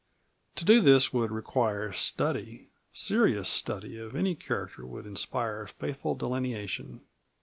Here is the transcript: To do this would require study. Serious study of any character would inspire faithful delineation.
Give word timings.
To 0.55 0.65
do 0.65 0.81
this 0.81 1.13
would 1.13 1.29
require 1.29 1.91
study. 1.91 2.69
Serious 2.91 3.47
study 3.47 3.99
of 3.99 4.15
any 4.15 4.33
character 4.33 4.83
would 4.83 5.05
inspire 5.05 5.67
faithful 5.67 6.15
delineation. 6.15 7.03